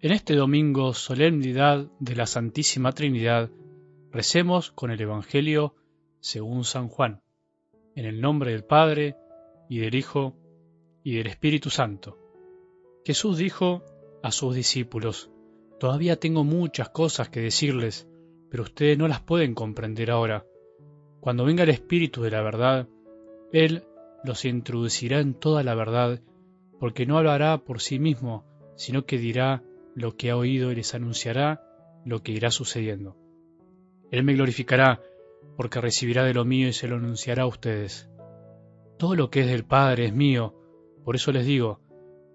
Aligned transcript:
En 0.00 0.12
este 0.12 0.36
domingo, 0.36 0.94
solemnidad 0.94 1.90
de 1.98 2.14
la 2.14 2.26
Santísima 2.26 2.92
Trinidad, 2.92 3.50
recemos 4.12 4.70
con 4.70 4.92
el 4.92 5.00
Evangelio 5.00 5.74
según 6.20 6.62
San 6.62 6.86
Juan, 6.86 7.20
en 7.96 8.04
el 8.04 8.20
nombre 8.20 8.52
del 8.52 8.62
Padre, 8.62 9.16
y 9.68 9.80
del 9.80 9.96
Hijo, 9.96 10.36
y 11.02 11.16
del 11.16 11.26
Espíritu 11.26 11.68
Santo. 11.68 12.16
Jesús 13.04 13.38
dijo 13.38 13.82
a 14.22 14.30
sus 14.30 14.54
discípulos, 14.54 15.32
Todavía 15.80 16.14
tengo 16.14 16.44
muchas 16.44 16.90
cosas 16.90 17.28
que 17.28 17.40
decirles, 17.40 18.06
pero 18.52 18.62
ustedes 18.62 18.96
no 18.96 19.08
las 19.08 19.22
pueden 19.22 19.52
comprender 19.52 20.12
ahora. 20.12 20.46
Cuando 21.18 21.44
venga 21.44 21.64
el 21.64 21.70
Espíritu 21.70 22.22
de 22.22 22.30
la 22.30 22.42
verdad, 22.42 22.88
Él 23.52 23.82
los 24.22 24.44
introducirá 24.44 25.18
en 25.18 25.34
toda 25.34 25.64
la 25.64 25.74
verdad, 25.74 26.20
porque 26.78 27.04
no 27.04 27.18
hablará 27.18 27.58
por 27.58 27.80
sí 27.80 27.98
mismo, 27.98 28.44
sino 28.76 29.04
que 29.04 29.18
dirá 29.18 29.64
lo 29.98 30.16
que 30.16 30.30
ha 30.30 30.36
oído 30.36 30.70
y 30.70 30.76
les 30.76 30.94
anunciará 30.94 31.60
lo 32.04 32.22
que 32.22 32.32
irá 32.32 32.50
sucediendo. 32.50 33.16
Él 34.10 34.22
me 34.22 34.34
glorificará, 34.34 35.02
porque 35.56 35.80
recibirá 35.80 36.24
de 36.24 36.34
lo 36.34 36.44
mío 36.44 36.68
y 36.68 36.72
se 36.72 36.86
lo 36.86 36.96
anunciará 36.96 37.42
a 37.42 37.46
ustedes. 37.46 38.08
Todo 38.96 39.16
lo 39.16 39.28
que 39.28 39.40
es 39.40 39.48
del 39.48 39.64
Padre 39.64 40.06
es 40.06 40.14
mío, 40.14 40.54
por 41.04 41.16
eso 41.16 41.32
les 41.32 41.46
digo, 41.46 41.80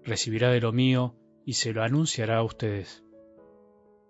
recibirá 0.04 0.50
de 0.50 0.60
lo 0.60 0.72
mío 0.72 1.16
y 1.46 1.54
se 1.54 1.72
lo 1.72 1.82
anunciará 1.82 2.36
a 2.36 2.44
ustedes. 2.44 3.02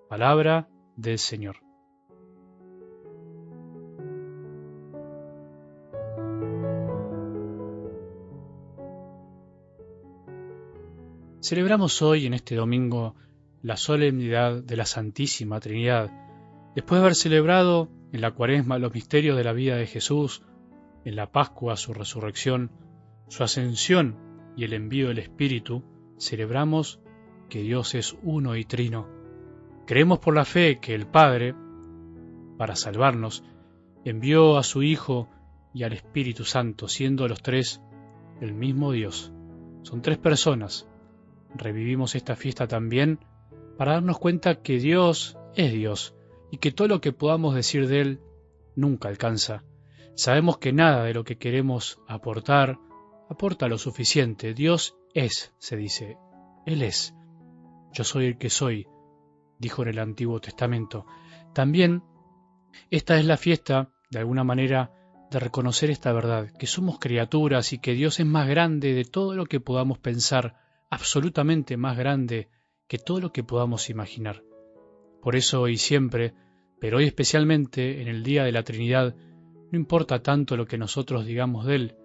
Palabra 0.08 0.68
del 0.96 1.18
Señor. 1.18 1.56
Celebramos 11.40 12.00
hoy, 12.00 12.26
en 12.26 12.34
este 12.34 12.54
domingo, 12.54 13.16
la 13.64 13.78
solemnidad 13.78 14.62
de 14.62 14.76
la 14.76 14.84
Santísima 14.84 15.58
Trinidad, 15.58 16.10
después 16.74 16.98
de 17.00 17.06
haber 17.06 17.14
celebrado 17.14 17.88
en 18.12 18.20
la 18.20 18.32
cuaresma 18.32 18.78
los 18.78 18.92
misterios 18.92 19.38
de 19.38 19.44
la 19.44 19.54
vida 19.54 19.76
de 19.76 19.86
Jesús, 19.86 20.42
en 21.06 21.16
la 21.16 21.32
Pascua 21.32 21.78
su 21.78 21.94
resurrección, 21.94 22.70
su 23.28 23.42
ascensión 23.42 24.18
y 24.54 24.64
el 24.64 24.74
envío 24.74 25.08
del 25.08 25.18
Espíritu, 25.18 25.82
celebramos 26.18 27.00
que 27.48 27.62
Dios 27.62 27.94
es 27.94 28.14
uno 28.22 28.54
y 28.54 28.66
trino. 28.66 29.08
Creemos 29.86 30.18
por 30.18 30.34
la 30.34 30.44
fe 30.44 30.78
que 30.78 30.94
el 30.94 31.06
Padre, 31.06 31.54
para 32.58 32.76
salvarnos, 32.76 33.44
envió 34.04 34.58
a 34.58 34.62
su 34.62 34.82
Hijo 34.82 35.30
y 35.72 35.84
al 35.84 35.94
Espíritu 35.94 36.44
Santo, 36.44 36.86
siendo 36.86 37.26
los 37.28 37.40
tres 37.40 37.80
el 38.42 38.52
mismo 38.52 38.92
Dios. 38.92 39.32
Son 39.80 40.02
tres 40.02 40.18
personas. 40.18 40.86
Revivimos 41.54 42.14
esta 42.14 42.36
fiesta 42.36 42.68
también 42.68 43.20
para 43.76 43.92
darnos 43.92 44.18
cuenta 44.18 44.62
que 44.62 44.78
Dios 44.78 45.36
es 45.54 45.72
Dios 45.72 46.14
y 46.50 46.58
que 46.58 46.72
todo 46.72 46.88
lo 46.88 47.00
que 47.00 47.12
podamos 47.12 47.54
decir 47.54 47.88
de 47.88 48.00
Él 48.00 48.20
nunca 48.76 49.08
alcanza. 49.08 49.64
Sabemos 50.14 50.58
que 50.58 50.72
nada 50.72 51.04
de 51.04 51.14
lo 51.14 51.24
que 51.24 51.38
queremos 51.38 52.00
aportar 52.06 52.78
aporta 53.28 53.68
lo 53.68 53.78
suficiente. 53.78 54.54
Dios 54.54 54.96
es, 55.12 55.52
se 55.58 55.76
dice. 55.76 56.16
Él 56.66 56.82
es. 56.82 57.14
Yo 57.92 58.04
soy 58.04 58.26
el 58.26 58.38
que 58.38 58.50
soy, 58.50 58.86
dijo 59.58 59.82
en 59.82 59.88
el 59.88 59.98
Antiguo 59.98 60.40
Testamento. 60.40 61.06
También 61.52 62.02
esta 62.90 63.18
es 63.18 63.24
la 63.24 63.36
fiesta, 63.36 63.90
de 64.10 64.18
alguna 64.20 64.44
manera, 64.44 64.92
de 65.30 65.38
reconocer 65.40 65.90
esta 65.90 66.12
verdad, 66.12 66.50
que 66.58 66.66
somos 66.66 66.98
criaturas 66.98 67.72
y 67.72 67.78
que 67.78 67.94
Dios 67.94 68.20
es 68.20 68.26
más 68.26 68.48
grande 68.48 68.94
de 68.94 69.04
todo 69.04 69.34
lo 69.34 69.46
que 69.46 69.60
podamos 69.60 69.98
pensar, 69.98 70.56
absolutamente 70.90 71.76
más 71.76 71.96
grande 71.96 72.48
que 72.88 72.98
todo 72.98 73.20
lo 73.20 73.32
que 73.32 73.44
podamos 73.44 73.90
imaginar. 73.90 74.42
Por 75.22 75.36
eso 75.36 75.62
hoy 75.62 75.76
siempre, 75.76 76.34
pero 76.80 76.98
hoy 76.98 77.04
especialmente 77.04 78.02
en 78.02 78.08
el 78.08 78.22
día 78.22 78.44
de 78.44 78.52
la 78.52 78.62
Trinidad, 78.62 79.14
no 79.70 79.78
importa 79.78 80.22
tanto 80.22 80.56
lo 80.56 80.66
que 80.66 80.78
nosotros 80.78 81.24
digamos 81.26 81.66
de 81.66 81.76
Él, 81.76 81.96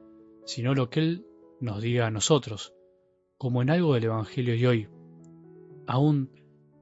sino 0.45 0.73
lo 0.73 0.89
que 0.89 1.01
Él 1.01 1.25
nos 1.59 1.81
diga 1.81 2.07
a 2.07 2.11
nosotros, 2.11 2.73
como 3.37 3.61
en 3.61 3.69
algo 3.69 3.93
del 3.93 4.05
Evangelio 4.05 4.55
de 4.55 4.67
hoy. 4.67 4.87
Aún 5.85 6.31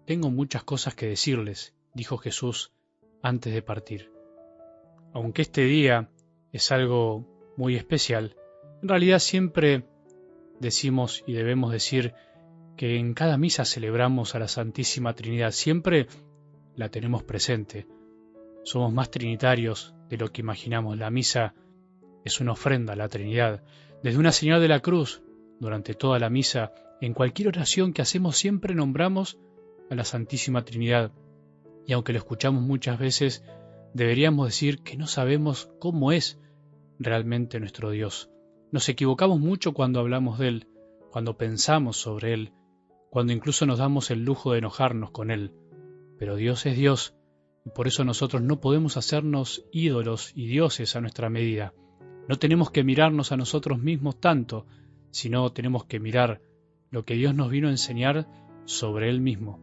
tengo 0.05 0.29
muchas 0.29 0.63
cosas 0.63 0.95
que 0.95 1.07
decirles, 1.07 1.75
dijo 1.93 2.17
Jesús 2.17 2.71
antes 3.21 3.53
de 3.53 3.61
partir. 3.61 4.11
Aunque 5.13 5.41
este 5.41 5.63
día 5.63 6.11
es 6.51 6.71
algo 6.71 7.53
muy 7.57 7.75
especial, 7.75 8.35
en 8.81 8.89
realidad 8.89 9.19
siempre 9.19 9.85
decimos 10.59 11.23
y 11.25 11.33
debemos 11.33 11.71
decir 11.71 12.13
que 12.77 12.97
en 12.97 13.13
cada 13.13 13.37
misa 13.37 13.65
celebramos 13.65 14.35
a 14.35 14.39
la 14.39 14.47
Santísima 14.47 15.13
Trinidad, 15.13 15.51
siempre 15.51 16.07
la 16.75 16.89
tenemos 16.89 17.23
presente. 17.23 17.87
Somos 18.63 18.93
más 18.93 19.09
trinitarios 19.09 19.95
de 20.09 20.17
lo 20.17 20.31
que 20.31 20.41
imaginamos. 20.41 20.97
La 20.97 21.09
misa 21.09 21.55
es 22.23 22.39
una 22.39 22.51
ofrenda 22.51 22.93
a 22.93 22.95
la 22.95 23.09
Trinidad. 23.09 23.63
Desde 24.03 24.19
una 24.19 24.31
señal 24.31 24.61
de 24.61 24.67
la 24.67 24.79
cruz, 24.79 25.23
durante 25.59 25.95
toda 25.95 26.19
la 26.19 26.29
misa, 26.29 26.71
en 27.01 27.13
cualquier 27.13 27.47
oración 27.47 27.93
que 27.93 28.03
hacemos 28.03 28.37
siempre 28.37 28.75
nombramos 28.75 29.39
a 29.89 29.95
la 29.95 30.03
Santísima 30.03 30.63
Trinidad. 30.63 31.11
Y 31.87 31.93
aunque 31.93 32.13
lo 32.13 32.19
escuchamos 32.19 32.61
muchas 32.61 32.99
veces, 32.99 33.43
deberíamos 33.93 34.47
decir 34.47 34.83
que 34.83 34.97
no 34.97 35.07
sabemos 35.07 35.71
cómo 35.79 36.11
es 36.11 36.39
realmente 36.99 37.59
nuestro 37.59 37.89
Dios. 37.89 38.29
Nos 38.71 38.87
equivocamos 38.87 39.39
mucho 39.39 39.73
cuando 39.73 39.99
hablamos 39.99 40.37
de 40.37 40.47
Él, 40.49 40.67
cuando 41.09 41.37
pensamos 41.37 41.97
sobre 41.97 42.33
Él, 42.33 42.53
cuando 43.09 43.33
incluso 43.33 43.65
nos 43.65 43.79
damos 43.79 44.11
el 44.11 44.23
lujo 44.23 44.51
de 44.51 44.59
enojarnos 44.59 45.11
con 45.11 45.31
Él. 45.31 45.53
Pero 46.19 46.35
Dios 46.35 46.65
es 46.65 46.77
Dios, 46.77 47.15
y 47.65 47.69
por 47.69 47.87
eso 47.87 48.03
nosotros 48.03 48.41
no 48.41 48.59
podemos 48.59 48.97
hacernos 48.97 49.65
ídolos 49.71 50.31
y 50.35 50.47
dioses 50.47 50.95
a 50.95 51.01
nuestra 51.01 51.29
medida. 51.29 51.73
No 52.27 52.37
tenemos 52.37 52.71
que 52.71 52.83
mirarnos 52.83 53.31
a 53.31 53.37
nosotros 53.37 53.79
mismos 53.79 54.19
tanto, 54.19 54.65
sino 55.11 55.51
tenemos 55.51 55.85
que 55.85 55.99
mirar 55.99 56.41
lo 56.91 57.05
que 57.05 57.15
Dios 57.15 57.35
nos 57.35 57.49
vino 57.49 57.67
a 57.67 57.71
enseñar 57.71 58.27
sobre 58.65 59.09
Él 59.09 59.21
mismo. 59.21 59.59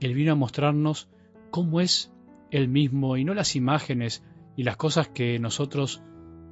Él 0.00 0.14
vino 0.14 0.32
a 0.32 0.36
mostrarnos 0.36 1.08
cómo 1.50 1.80
es 1.80 2.12
Él 2.50 2.68
mismo 2.68 3.16
y 3.16 3.24
no 3.24 3.34
las 3.34 3.54
imágenes 3.56 4.24
y 4.56 4.64
las 4.64 4.76
cosas 4.76 5.08
que 5.08 5.38
nosotros 5.38 6.02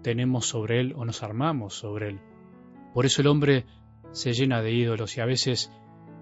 tenemos 0.02 0.46
sobre 0.46 0.80
Él 0.80 0.94
o 0.96 1.04
nos 1.04 1.22
armamos 1.22 1.74
sobre 1.74 2.10
Él. 2.10 2.20
Por 2.94 3.06
eso 3.06 3.22
el 3.22 3.28
hombre 3.28 3.66
se 4.12 4.32
llena 4.32 4.62
de 4.62 4.72
ídolos 4.72 5.16
y 5.16 5.20
a 5.20 5.26
veces 5.26 5.72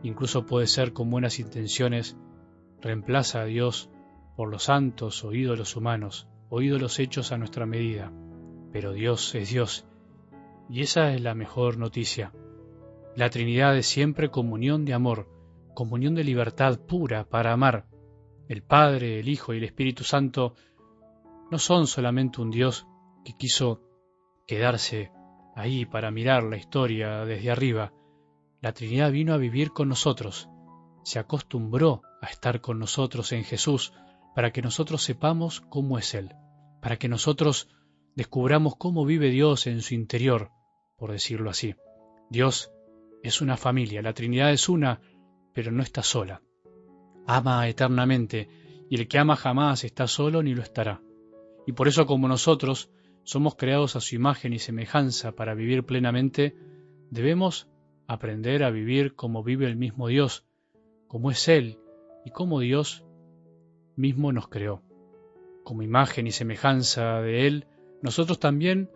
incluso 0.07 0.47
puede 0.47 0.67
ser 0.67 0.93
con 0.93 1.11
buenas 1.11 1.39
intenciones, 1.39 2.17
reemplaza 2.81 3.43
a 3.43 3.45
Dios 3.45 3.91
por 4.37 4.51
los 4.51 4.65
santos 4.65 5.25
o 5.25 5.33
ídolos 5.33 5.77
humanos 5.77 6.29
o 6.49 6.63
ídolos 6.63 6.99
hechos 6.99 7.33
a 7.33 7.39
nuestra 7.39 7.67
medida. 7.67 8.13
Pero 8.73 8.93
Dios 8.93 9.35
es 9.35 9.51
Dios 9.51 9.87
y 10.69 10.83
esa 10.83 11.13
es 11.13 11.21
la 11.21 11.35
mejor 11.35 11.79
noticia. 11.79 12.33
La 13.15 13.31
Trinidad 13.31 13.77
es 13.77 13.87
siempre 13.87 14.31
comunión 14.31 14.85
de 14.85 14.95
amor, 14.95 15.29
comunión 15.75 16.15
de 16.15 16.25
libertad 16.25 16.79
pura 16.79 17.25
para 17.25 17.53
amar. 17.53 17.87
El 18.49 18.63
Padre, 18.63 19.21
el 19.21 19.29
Hijo 19.29 19.55
y 19.55 19.59
el 19.59 19.65
Espíritu 19.65 20.05
Santo 20.05 20.55
no 21.51 21.59
son 21.59 21.87
solamente 21.87 22.41
un 22.41 22.51
Dios 22.51 22.87
que 23.25 23.33
quiso 23.33 23.81
quedarse 24.47 25.11
ahí 25.55 25.87
para 25.87 26.11
mirar 26.11 26.45
la 26.45 26.57
historia 26.57 27.25
desde 27.25 27.51
arriba, 27.51 27.93
la 28.67 28.73
Trinidad 28.73 29.13
vino 29.13 29.33
a 29.33 29.37
vivir 29.37 29.71
con 29.71 29.89
nosotros, 29.89 30.49
se 31.05 31.21
acostumbró 31.21 32.03
a 32.21 32.27
estar 32.27 32.61
con 32.61 32.81
nosotros 32.81 33.31
en 33.31 33.45
Jesús 33.45 33.93
para 34.35 34.51
que 34.51 34.61
nosotros 34.61 35.05
sepamos 35.05 35.61
cómo 35.61 35.99
es 35.99 36.15
Él, 36.15 36.35
para 36.83 36.97
que 36.97 37.09
nosotros 37.09 37.69
descubramos 38.17 38.75
cómo 38.75 39.05
vive 39.05 39.31
Dios 39.31 39.69
en 39.69 39.83
su 39.83 39.95
interior, 39.95 40.51
por 40.97 41.13
decirlo 41.13 41.49
así. 41.49 41.77
Dios 42.29 42.73
es 43.23 43.41
una 43.41 43.57
familia, 43.57 44.03
la 44.03 44.15
Trinidad 44.15 44.51
es 44.51 44.69
una, 44.69 45.01
pero 45.55 45.71
no 45.71 45.85
está 45.85 46.03
sola. 46.03 46.43
Ama 47.25 47.69
eternamente, 47.69 48.49
y 48.91 48.97
el 48.97 49.07
que 49.07 49.21
ama 49.21 49.37
jamás 49.37 49.85
está 49.85 50.09
solo 50.09 50.43
ni 50.43 50.57
lo 50.57 50.63
estará. 50.63 51.01
Y 51.69 51.73
por 51.73 51.87
eso 51.87 52.05
como 52.05 52.27
nosotros 52.27 52.91
somos 53.23 53.55
creados 53.55 53.95
a 53.95 54.01
su 54.01 54.17
imagen 54.17 54.53
y 54.53 54.59
semejanza 54.59 55.31
para 55.37 55.55
vivir 55.55 55.85
plenamente, 55.85 56.57
debemos 57.13 57.69
aprender 58.07 58.63
a 58.63 58.71
vivir 58.71 59.15
como 59.15 59.43
vive 59.43 59.67
el 59.67 59.77
mismo 59.77 60.09
Dios, 60.09 60.45
como 61.09 61.31
es 61.31 61.49
Él 61.49 61.79
y 62.25 62.31
como 62.31 62.61
Dios 62.61 63.05
mismo 63.97 64.33
nos 64.33 64.49
creó. 64.49 64.83
Como 65.65 65.83
imagen 65.83 66.27
y 66.27 66.33
semejanza 66.33 67.21
de 67.21 67.47
Él, 67.47 67.67
nosotros 68.03 68.39
también 68.39 68.91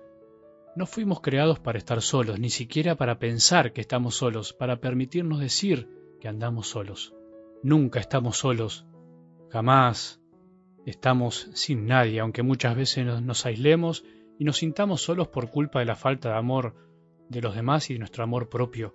no 0.77 0.87
fuimos 0.87 1.21
creados 1.21 1.59
para 1.59 1.79
estar 1.79 2.01
solos, 2.01 2.39
ni 2.39 2.51
siquiera 2.51 2.95
para 2.95 3.19
pensar 3.19 3.73
que 3.73 3.81
estamos 3.81 4.17
solos, 4.17 4.53
para 4.53 4.81
permitirnos 4.81 5.41
decir 5.41 5.89
que 6.21 6.29
andamos 6.29 6.69
solos. 6.69 7.15
Nunca 7.63 7.99
estamos 7.99 8.39
solos, 8.39 8.87
jamás 9.51 10.21
estamos 10.87 11.51
sin 11.55 11.87
nadie, 11.87 12.21
aunque 12.21 12.43
muchas 12.43 12.77
veces 12.77 13.05
nos, 13.05 13.23
nos 13.23 13.45
aislemos 13.47 14.05
y 14.39 14.45
nos 14.45 14.59
sintamos 14.59 15.03
solos 15.03 15.29
por 15.29 15.51
culpa 15.51 15.81
de 15.81 15.87
la 15.87 15.97
falta 15.97 16.31
de 16.31 16.37
amor 16.37 16.75
de 17.31 17.41
los 17.41 17.55
demás 17.55 17.89
y 17.89 17.95
de 17.95 18.01
nuestro 18.01 18.25
amor 18.25 18.49
propio, 18.49 18.95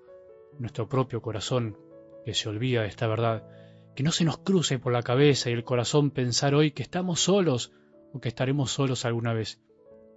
nuestro 0.60 0.88
propio 0.88 1.22
corazón 1.22 1.78
que 2.26 2.34
se 2.34 2.50
olvida 2.50 2.82
de 2.82 2.90
esta 2.90 3.08
verdad. 3.08 3.48
Que 3.96 4.04
no 4.04 4.12
se 4.12 4.26
nos 4.26 4.38
cruce 4.40 4.78
por 4.78 4.92
la 4.92 5.04
cabeza 5.04 5.50
y 5.50 5.54
el 5.54 5.64
corazón 5.64 6.12
pensar 6.12 6.54
hoy 6.54 6.72
que 6.72 6.84
estamos 6.84 7.22
solos 7.22 7.72
o 8.14 8.20
que 8.20 8.28
estaremos 8.28 8.72
solos 8.72 9.06
alguna 9.06 9.34
vez. 9.34 9.62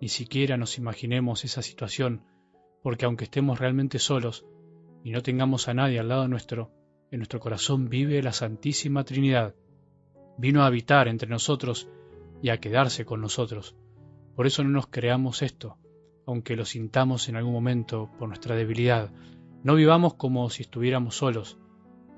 Ni 0.01 0.09
siquiera 0.09 0.57
nos 0.57 0.79
imaginemos 0.79 1.45
esa 1.45 1.63
situación, 1.63 2.25
porque 2.83 3.05
aunque 3.05 3.25
estemos 3.25 3.61
realmente 3.61 4.01
solos 4.01 4.45
y 5.05 5.13
no 5.13 5.23
tengamos 5.23 5.69
a 5.69 5.75
nadie 5.75 6.01
al 6.01 6.09
lado 6.09 6.27
nuestro, 6.27 6.73
en 7.13 7.21
nuestro 7.21 7.39
corazón 7.39 7.89
vive 7.89 8.21
la 8.21 8.33
Santísima 8.33 9.05
Trinidad. 9.05 9.55
Vino 10.39 10.63
a 10.63 10.67
habitar 10.67 11.07
entre 11.07 11.29
nosotros 11.29 11.89
y 12.43 12.49
a 12.49 12.59
quedarse 12.59 13.05
con 13.05 13.21
nosotros. 13.21 13.77
Por 14.35 14.49
eso 14.49 14.65
no 14.65 14.71
nos 14.71 14.89
creamos 14.89 15.43
esto, 15.43 15.79
aunque 16.29 16.57
lo 16.57 16.67
sintamos 16.67 17.31
en 17.31 17.37
algún 17.37 17.55
momento 17.55 18.11
por 18.19 18.29
nuestra 18.29 18.55
debilidad. 18.55 19.11
No 19.63 19.75
vivamos 19.75 20.13
como 20.13 20.51
si 20.51 20.61
estuviéramos 20.61 21.17
solos, 21.17 21.59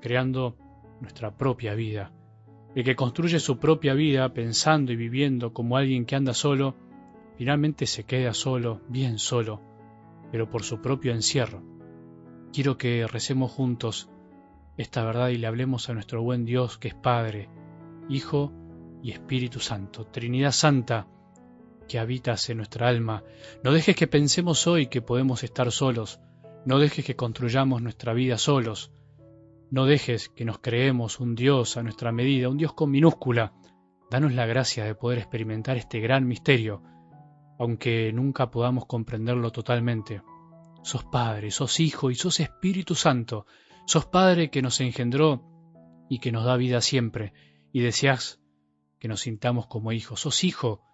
creando 0.01 0.57
nuestra 0.99 1.37
propia 1.37 1.75
vida. 1.75 2.11
El 2.75 2.83
que 2.83 2.97
construye 2.97 3.39
su 3.39 3.57
propia 3.57 3.93
vida 3.93 4.33
pensando 4.33 4.91
y 4.91 4.97
viviendo 4.97 5.53
como 5.53 5.77
alguien 5.77 6.05
que 6.05 6.17
anda 6.17 6.33
solo, 6.33 6.75
finalmente 7.37 7.85
se 7.85 8.03
queda 8.03 8.33
solo, 8.33 8.81
bien 8.89 9.17
solo, 9.17 9.61
pero 10.29 10.49
por 10.49 10.63
su 10.63 10.81
propio 10.81 11.13
encierro. 11.13 11.63
Quiero 12.51 12.77
que 12.77 13.07
recemos 13.07 13.49
juntos 13.49 14.09
esta 14.75 15.05
verdad 15.05 15.29
y 15.29 15.37
le 15.37 15.47
hablemos 15.47 15.87
a 15.87 15.93
nuestro 15.93 16.21
buen 16.21 16.43
Dios 16.43 16.77
que 16.77 16.89
es 16.89 16.95
Padre, 16.95 17.47
Hijo 18.09 18.51
y 19.01 19.11
Espíritu 19.11 19.61
Santo, 19.61 20.05
Trinidad 20.05 20.51
Santa, 20.51 21.07
que 21.91 21.99
habitas 21.99 22.49
en 22.49 22.55
nuestra 22.55 22.87
alma. 22.87 23.25
No 23.65 23.73
dejes 23.73 23.97
que 23.97 24.07
pensemos 24.07 24.65
hoy 24.65 24.87
que 24.87 25.01
podemos 25.01 25.43
estar 25.43 25.69
solos, 25.73 26.21
no 26.65 26.79
dejes 26.79 27.03
que 27.03 27.17
construyamos 27.17 27.81
nuestra 27.81 28.13
vida 28.13 28.37
solos, 28.37 28.93
no 29.71 29.85
dejes 29.85 30.29
que 30.29 30.45
nos 30.45 30.59
creemos 30.59 31.19
un 31.19 31.35
Dios 31.35 31.75
a 31.75 31.83
nuestra 31.83 32.13
medida, 32.13 32.47
un 32.47 32.55
Dios 32.55 32.71
con 32.71 32.91
minúscula. 32.91 33.51
Danos 34.09 34.33
la 34.33 34.45
gracia 34.45 34.85
de 34.85 34.95
poder 34.95 35.19
experimentar 35.19 35.75
este 35.75 35.99
gran 35.99 36.25
misterio, 36.29 36.81
aunque 37.59 38.13
nunca 38.13 38.51
podamos 38.51 38.85
comprenderlo 38.85 39.51
totalmente. 39.51 40.21
Sos 40.83 41.03
Padre, 41.03 41.51
sos 41.51 41.77
Hijo 41.81 42.09
y 42.09 42.15
sos 42.15 42.39
Espíritu 42.39 42.95
Santo. 42.95 43.45
Sos 43.85 44.05
Padre 44.05 44.49
que 44.49 44.61
nos 44.61 44.79
engendró 44.79 45.43
y 46.09 46.19
que 46.19 46.31
nos 46.31 46.45
da 46.45 46.55
vida 46.55 46.79
siempre, 46.79 47.33
y 47.73 47.81
deseás 47.81 48.39
que 48.97 49.09
nos 49.09 49.19
sintamos 49.19 49.67
como 49.67 49.91
hijos. 49.91 50.21
Sos 50.21 50.45
Hijo 50.45 50.85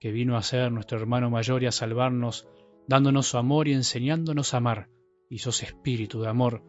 que 0.00 0.10
vino 0.10 0.36
a 0.36 0.42
ser 0.42 0.72
nuestro 0.72 0.98
hermano 0.98 1.30
mayor 1.30 1.62
y 1.62 1.66
a 1.66 1.72
salvarnos, 1.72 2.48
dándonos 2.88 3.28
su 3.28 3.36
amor 3.36 3.68
y 3.68 3.74
enseñándonos 3.74 4.54
a 4.54 4.56
amar. 4.56 4.88
Y 5.28 5.38
sos 5.38 5.62
Espíritu 5.62 6.22
de 6.22 6.28
amor 6.28 6.64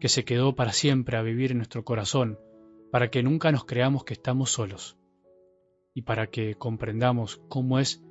que 0.00 0.08
se 0.08 0.24
quedó 0.24 0.54
para 0.54 0.72
siempre 0.72 1.16
a 1.16 1.22
vivir 1.22 1.50
en 1.50 1.58
nuestro 1.58 1.84
corazón, 1.84 2.38
para 2.92 3.10
que 3.10 3.22
nunca 3.22 3.50
nos 3.50 3.64
creamos 3.64 4.04
que 4.04 4.14
estamos 4.14 4.50
solos 4.50 4.96
y 5.94 6.02
para 6.02 6.28
que 6.28 6.54
comprendamos 6.54 7.42
cómo 7.48 7.78
es 7.78 8.04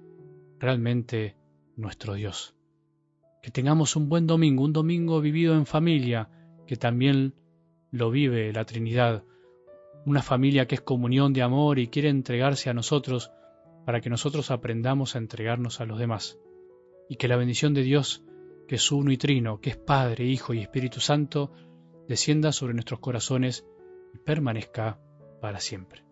realmente 0.59 1.37
nuestro 1.77 2.15
Dios. 2.15 2.55
Que 3.41 3.51
tengamos 3.51 3.95
un 3.95 4.09
buen 4.09 4.27
domingo, 4.27 4.63
un 4.63 4.73
domingo 4.73 5.21
vivido 5.21 5.55
en 5.55 5.65
familia, 5.65 6.29
que 6.67 6.75
también 6.75 7.33
lo 7.91 8.11
vive 8.11 8.51
la 8.51 8.65
Trinidad, 8.65 9.23
una 10.05 10.21
familia 10.21 10.67
que 10.67 10.75
es 10.75 10.81
comunión 10.81 11.31
de 11.31 11.43
amor 11.43 11.79
y 11.79 11.87
quiere 11.87 12.09
entregarse 12.09 12.69
a 12.69 12.73
nosotros 12.73 13.31
para 13.85 14.01
que 14.01 14.09
nosotros 14.09 14.51
aprendamos 14.51 15.15
a 15.15 15.19
entregarnos 15.19 15.79
a 15.79 15.85
los 15.85 15.99
demás. 15.99 16.39
Y 17.09 17.17
que 17.17 17.27
la 17.27 17.35
bendición 17.35 17.73
de 17.73 17.83
Dios, 17.83 18.23
que 18.67 18.75
es 18.75 18.91
uno 18.91 19.11
y 19.11 19.17
trino, 19.17 19.59
que 19.61 19.71
es 19.71 19.77
Padre, 19.77 20.25
Hijo 20.25 20.53
y 20.53 20.61
Espíritu 20.61 20.99
Santo, 20.99 21.51
descienda 22.07 22.51
sobre 22.51 22.73
nuestros 22.73 22.99
corazones 22.99 23.65
y 24.13 24.19
permanezca 24.19 24.99
para 25.41 25.59
siempre. 25.59 26.04